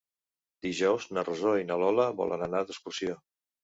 Dijous 0.67 1.05
na 1.19 1.25
Rosó 1.29 1.55
i 1.61 1.69
na 1.71 1.79
Lola 1.85 2.09
volen 2.25 2.51
anar 2.51 2.67
d'excursió. 2.67 3.25